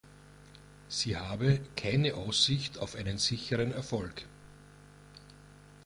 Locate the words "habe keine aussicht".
1.15-2.79